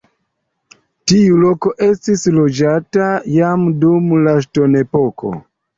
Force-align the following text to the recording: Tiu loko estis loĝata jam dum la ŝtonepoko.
Tiu 1.11 1.37
loko 1.43 1.73
estis 1.89 2.25
loĝata 2.39 3.13
jam 3.39 3.71
dum 3.87 4.13
la 4.27 4.39
ŝtonepoko. 4.49 5.39